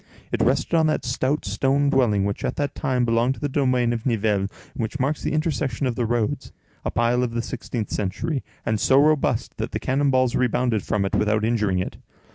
It 0.31 0.41
rested 0.41 0.73
on 0.73 0.87
that 0.87 1.05
stout 1.05 1.45
stone 1.45 1.91
dwelling 1.91 2.25
which 2.25 2.43
at 2.43 2.55
that 2.55 2.73
time 2.73 3.05
belonged 3.05 3.35
to 3.35 3.39
the 3.39 3.47
domain 3.47 3.93
of 3.93 4.03
Nivelles, 4.03 4.49
and 4.73 4.81
which 4.81 4.99
marks 4.99 5.21
the 5.21 5.31
intersection 5.31 5.85
of 5.85 5.93
the 5.93 6.07
roads—a 6.07 6.89
pile 6.89 7.21
of 7.21 7.35
the 7.35 7.41
sixteenth 7.43 7.91
century, 7.91 8.43
and 8.65 8.79
so 8.79 8.99
robust 8.99 9.57
that 9.57 9.73
the 9.73 9.79
cannon 9.79 10.09
balls 10.09 10.33
rebounded 10.35 10.81
from 10.81 11.05
it 11.05 11.13
without 11.13 11.45
injuring 11.45 11.77
it. 11.77 11.97